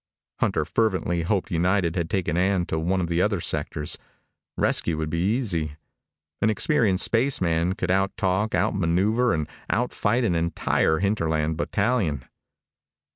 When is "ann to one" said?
2.35-3.01